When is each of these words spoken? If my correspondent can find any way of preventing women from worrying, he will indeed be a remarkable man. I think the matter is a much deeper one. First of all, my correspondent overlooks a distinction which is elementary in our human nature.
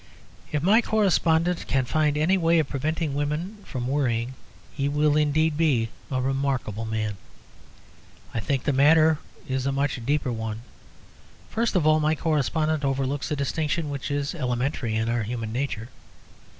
If 0.51 0.63
my 0.63 0.81
correspondent 0.81 1.67
can 1.67 1.85
find 1.85 2.17
any 2.17 2.35
way 2.35 2.57
of 2.57 2.67
preventing 2.67 3.13
women 3.13 3.59
from 3.63 3.85
worrying, 3.87 4.33
he 4.73 4.89
will 4.89 5.15
indeed 5.15 5.55
be 5.55 5.89
a 6.09 6.19
remarkable 6.19 6.85
man. 6.85 7.17
I 8.33 8.39
think 8.39 8.63
the 8.63 8.73
matter 8.73 9.19
is 9.47 9.67
a 9.67 9.71
much 9.71 10.03
deeper 10.03 10.31
one. 10.31 10.63
First 11.51 11.75
of 11.75 11.85
all, 11.85 11.99
my 11.99 12.15
correspondent 12.15 12.83
overlooks 12.83 13.29
a 13.29 13.35
distinction 13.35 13.91
which 13.91 14.09
is 14.09 14.33
elementary 14.33 14.95
in 14.95 15.07
our 15.07 15.21
human 15.21 15.53
nature. 15.53 15.89